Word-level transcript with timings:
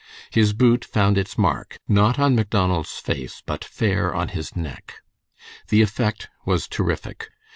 His 0.31 0.53
boot 0.53 0.83
found 0.83 1.15
its 1.15 1.37
mark, 1.37 1.77
not 1.87 2.17
on 2.17 2.33
Macdonald's 2.33 2.97
face, 2.97 3.43
but 3.45 3.63
fair 3.63 4.15
on 4.15 4.29
his 4.29 4.55
neck. 4.55 4.95
The 5.69 5.83
effect 5.83 6.27
was 6.43 6.67
terrific. 6.67 7.29